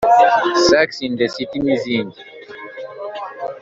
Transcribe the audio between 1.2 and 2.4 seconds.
City n’izindi